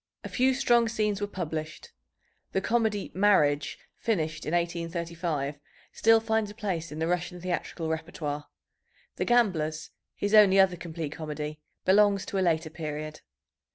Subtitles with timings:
[0.23, 1.91] A few strong scenes were published.
[2.53, 5.59] The comedy Marriage, finished in 1835,
[5.93, 8.47] still finds a place in the Russian theatrical repertoire.
[9.17, 13.21] The Gamblers, his only other complete comedy, belongs to a later period.